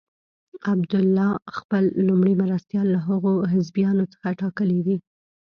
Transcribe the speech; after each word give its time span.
عبدالله 0.71 1.29
خپل 1.57 1.83
لومړی 2.07 2.33
مرستیال 2.43 2.87
له 2.95 2.99
هغو 3.07 3.33
حزبیانو 3.53 4.03
څخه 4.13 4.27
ټاکلی 4.41 4.79
دی. 4.87 4.97